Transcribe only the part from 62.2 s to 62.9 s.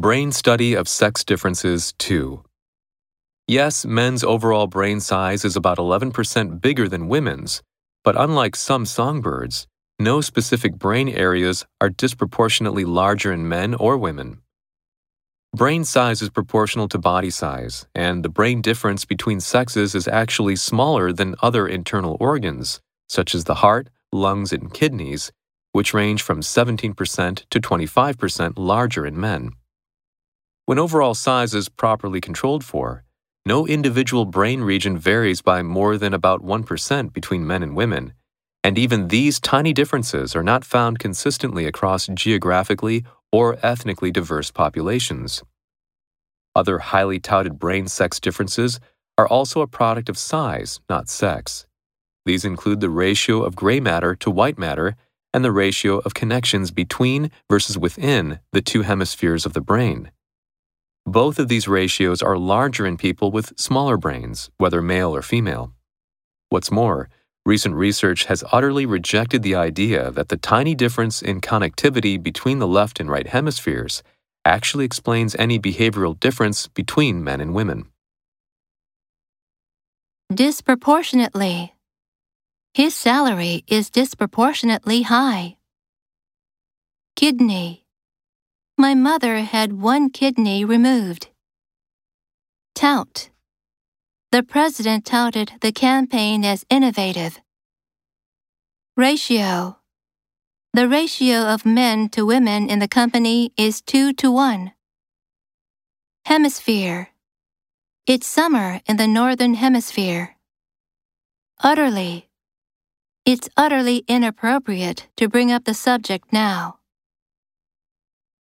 are larger